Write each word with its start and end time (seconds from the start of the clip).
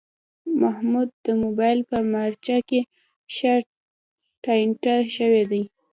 محمود 0.61 1.09
د 1.25 1.27
مبایل 1.43 1.79
په 1.89 1.97
مارچه 2.11 2.57
کې 2.69 2.81
ښه 3.35 3.53
ټانټه 4.43 4.95
شوی 5.15 5.43
دی. 5.51 5.63